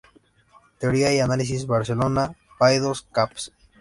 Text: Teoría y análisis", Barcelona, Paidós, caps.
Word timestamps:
Teoría 0.79 1.13
y 1.13 1.19
análisis", 1.19 1.67
Barcelona, 1.67 2.23
Paidós, 2.59 2.99
caps. 3.15 3.43